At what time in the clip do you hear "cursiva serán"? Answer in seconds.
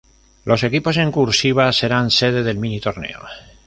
1.11-2.09